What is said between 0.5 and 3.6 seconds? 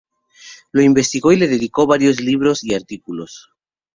Lo investigó y le dedicó varios libros y artículos.